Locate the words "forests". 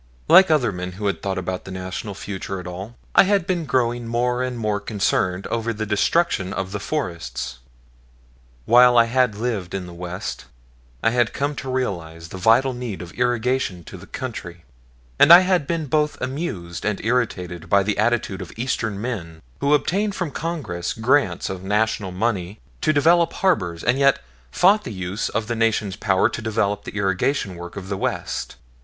6.79-7.59